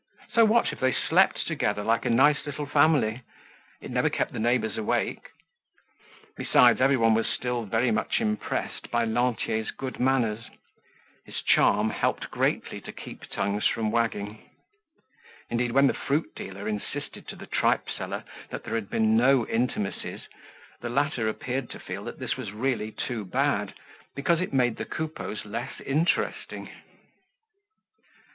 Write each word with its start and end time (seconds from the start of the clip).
So 0.33 0.45
what 0.45 0.73
if 0.73 0.79
they 0.79 0.93
slept 0.93 1.45
together 1.45 1.83
like 1.83 2.05
a 2.05 2.09
nice 2.09 2.43
little 2.47 2.65
family. 2.65 3.21
It 3.81 3.91
never 3.91 4.09
kept 4.09 4.33
the 4.33 4.39
neighbors 4.39 4.75
awake. 4.75 5.29
Besides, 6.35 6.81
everyone 6.81 7.13
was 7.13 7.27
still 7.27 7.65
very 7.65 7.91
much 7.91 8.19
impressed 8.19 8.89
by 8.89 9.05
Lantier's 9.05 9.69
good 9.69 9.99
manners. 9.99 10.49
His 11.23 11.43
charm 11.43 11.91
helped 11.91 12.31
greatly 12.31 12.81
to 12.81 12.91
keep 12.91 13.29
tongues 13.29 13.67
from 13.67 13.91
wagging. 13.91 14.49
Indeed, 15.51 15.73
when 15.73 15.85
the 15.85 15.93
fruit 15.93 16.33
dealer 16.33 16.67
insisted 16.67 17.27
to 17.27 17.35
the 17.35 17.45
tripe 17.45 17.87
seller 17.87 18.23
that 18.49 18.63
there 18.63 18.73
had 18.73 18.89
been 18.89 19.15
no 19.15 19.45
intimacies, 19.45 20.21
the 20.79 20.89
latter 20.89 21.29
appeared 21.29 21.69
to 21.69 21.79
feel 21.79 22.05
that 22.05 22.17
this 22.17 22.35
was 22.37 22.51
really 22.51 22.91
too 22.91 23.23
bad, 23.23 23.75
because 24.15 24.41
it 24.41 24.51
made 24.51 24.77
the 24.77 24.85
Coupeaus 24.85 25.45
less 25.45 25.79
interesting. 25.79 26.71